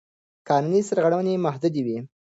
قانون 0.47 0.75
سرغړونې 0.89 1.33
محدودوي. 1.45 1.97